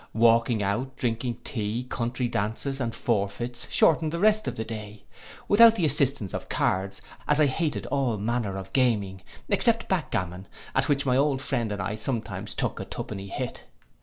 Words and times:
Walking 0.15 0.63
out, 0.63 0.97
drinking 0.97 1.41
tea, 1.43 1.83
country 1.83 2.27
dances, 2.27 2.81
and 2.81 2.95
forfeits, 2.95 3.67
shortened 3.69 4.11
the 4.11 4.17
rest 4.17 4.47
of 4.47 4.55
the 4.55 4.65
day, 4.65 5.05
without 5.47 5.75
the 5.75 5.85
assistance 5.85 6.33
of 6.33 6.49
cards, 6.49 7.03
as 7.27 7.39
I 7.39 7.45
hated 7.45 7.85
all 7.85 8.17
manner 8.17 8.57
of 8.57 8.73
gaming, 8.73 9.21
except 9.47 9.87
backgammon, 9.87 10.47
at 10.73 10.89
which 10.89 11.05
my 11.05 11.17
old 11.17 11.39
friend 11.39 11.71
and 11.71 11.79
I 11.83 11.97
sometimes 11.97 12.55
took 12.55 12.79
a 12.79 12.85
two 12.85 13.03
penny 13.03 13.27
hit. 13.27 13.65